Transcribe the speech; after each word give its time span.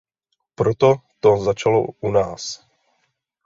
Proto 0.55 0.95
to 1.19 1.37
začalo 1.37 1.85
u 1.99 2.11
nás. 2.11 2.65